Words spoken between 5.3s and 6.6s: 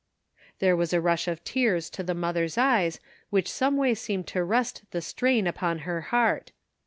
upon her heart.